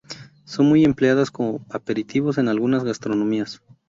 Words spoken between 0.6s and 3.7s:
muy empleadas como aperitivos en algunas gastronomías.